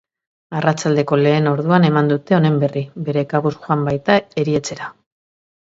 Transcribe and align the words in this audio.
Arratsaldeko 0.59 1.19
lehen 1.25 1.49
orduan 1.51 1.85
eman 1.91 2.09
dute 2.13 2.37
honen 2.39 2.59
berri, 2.65 2.85
bere 3.11 3.27
kabuz 3.35 3.53
joan 3.61 3.89
baita 3.91 4.19
erietxera. 4.45 4.93